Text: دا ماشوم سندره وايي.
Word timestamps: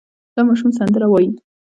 دا 0.35 0.41
ماشوم 0.47 0.71
سندره 0.77 1.07
وايي. 1.09 1.29